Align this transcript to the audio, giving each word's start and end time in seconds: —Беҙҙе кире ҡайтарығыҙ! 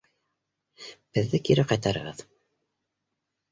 —Беҙҙе 1.19 1.41
кире 1.51 1.67
ҡайтарығыҙ! 1.73 2.25